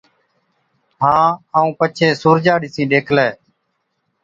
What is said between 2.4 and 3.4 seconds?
ڏِسِين ڏيکلَي،